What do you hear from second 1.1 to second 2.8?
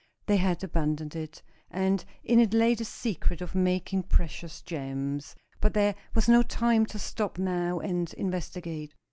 it, and in it lay